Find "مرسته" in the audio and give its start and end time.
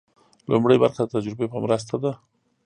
1.65-1.95